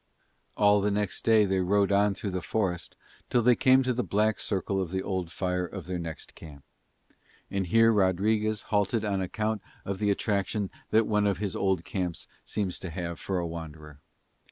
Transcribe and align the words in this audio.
All 0.57 0.81
the 0.81 0.89
next 0.89 1.23
day 1.23 1.45
they 1.45 1.59
rode 1.59 1.91
on 1.91 2.15
through 2.15 2.31
the 2.31 2.41
forest, 2.41 2.95
till 3.29 3.43
they 3.43 3.55
came 3.55 3.83
to 3.83 3.93
the 3.93 4.01
black 4.03 4.39
circle 4.39 4.81
of 4.81 4.89
the 4.89 5.03
old 5.03 5.31
fire 5.31 5.63
of 5.63 5.85
their 5.85 5.99
next 5.99 6.33
camp. 6.33 6.63
And 7.51 7.67
here 7.67 7.91
Rodriguez 7.93 8.63
halted 8.73 9.05
on 9.05 9.21
account 9.21 9.61
of 9.85 9.99
the 9.99 10.09
attraction 10.09 10.71
that 10.89 11.05
one 11.05 11.27
of 11.27 11.37
his 11.37 11.55
old 11.55 11.85
camps 11.85 12.27
seems 12.43 12.79
to 12.79 12.89
have 12.89 13.19
for 13.19 13.37
a 13.37 13.45
wanderer. 13.45 13.99